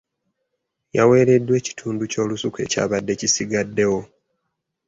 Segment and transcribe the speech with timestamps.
[0.95, 3.99] Yaweereddwa ekitundu ky'olusuku ekyabadde kisigaddewo.